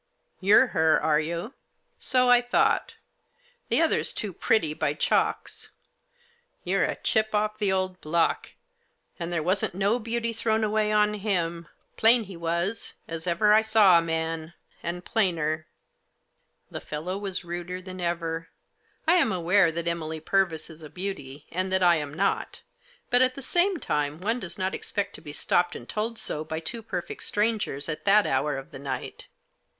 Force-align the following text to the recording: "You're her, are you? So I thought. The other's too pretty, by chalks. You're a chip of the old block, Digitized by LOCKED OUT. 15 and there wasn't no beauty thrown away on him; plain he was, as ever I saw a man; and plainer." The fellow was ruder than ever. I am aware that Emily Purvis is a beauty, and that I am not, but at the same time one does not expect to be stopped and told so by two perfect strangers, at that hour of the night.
"You're 0.39 0.65
her, 0.73 0.99
are 0.99 1.19
you? 1.19 1.53
So 1.99 2.27
I 2.27 2.41
thought. 2.41 2.95
The 3.69 3.79
other's 3.81 4.13
too 4.13 4.33
pretty, 4.33 4.73
by 4.73 4.95
chalks. 4.95 5.69
You're 6.63 6.85
a 6.85 6.95
chip 6.95 7.29
of 7.35 7.59
the 7.59 7.71
old 7.71 8.01
block, 8.01 8.47
Digitized 8.47 8.49
by 8.49 8.49
LOCKED 8.49 8.55
OUT. 8.55 9.13
15 9.13 9.23
and 9.25 9.33
there 9.33 9.43
wasn't 9.43 9.75
no 9.75 9.99
beauty 9.99 10.33
thrown 10.33 10.63
away 10.63 10.91
on 10.91 11.13
him; 11.13 11.67
plain 11.97 12.23
he 12.23 12.35
was, 12.35 12.95
as 13.07 13.27
ever 13.27 13.53
I 13.53 13.61
saw 13.61 13.99
a 13.99 14.01
man; 14.01 14.55
and 14.81 15.05
plainer." 15.05 15.67
The 16.71 16.81
fellow 16.81 17.19
was 17.19 17.45
ruder 17.45 17.79
than 17.79 18.01
ever. 18.01 18.49
I 19.05 19.17
am 19.17 19.31
aware 19.31 19.71
that 19.71 19.87
Emily 19.87 20.19
Purvis 20.19 20.71
is 20.71 20.81
a 20.81 20.89
beauty, 20.89 21.45
and 21.51 21.71
that 21.71 21.83
I 21.83 21.97
am 21.97 22.11
not, 22.15 22.63
but 23.11 23.21
at 23.21 23.35
the 23.35 23.43
same 23.43 23.77
time 23.79 24.19
one 24.19 24.39
does 24.39 24.57
not 24.57 24.73
expect 24.73 25.13
to 25.13 25.21
be 25.21 25.31
stopped 25.31 25.75
and 25.75 25.87
told 25.87 26.17
so 26.17 26.43
by 26.43 26.59
two 26.59 26.81
perfect 26.81 27.21
strangers, 27.21 27.87
at 27.87 28.05
that 28.05 28.25
hour 28.25 28.57
of 28.57 28.71
the 28.71 28.79
night. 28.79 29.27